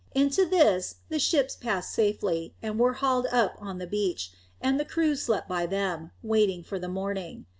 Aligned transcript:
Into 0.15 0.47
this 0.47 0.95
the 1.09 1.19
ships 1.19 1.55
passed 1.55 1.93
safely, 1.93 2.55
and 2.63 2.79
were 2.79 2.93
hauled 2.93 3.27
up 3.27 3.55
on 3.59 3.77
the 3.77 3.85
beach, 3.85 4.31
and 4.59 4.79
the 4.79 4.83
crews 4.83 5.21
slept 5.21 5.47
by 5.47 5.67
them, 5.67 6.09
waiting 6.23 6.63
for 6.63 6.79
the 6.79 6.89
morning. 6.89 7.45